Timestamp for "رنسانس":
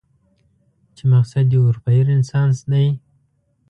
2.09-2.57